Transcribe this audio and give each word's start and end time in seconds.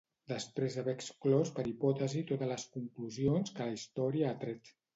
Després 0.31 0.77
d'haver 0.77 0.95
exclòs 0.97 1.51
per 1.59 1.65
hipòtesi 1.73 2.25
totes 2.33 2.51
les 2.55 2.67
conclusions 2.79 3.55
que 3.61 3.71
la 3.71 3.79
història 3.79 4.29
ha 4.31 4.37
tret. 4.47 4.77